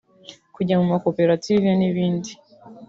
kujya 0.55 0.75
mu 0.81 0.85
makoperative 0.93 1.67
n’ibindi 1.79 2.31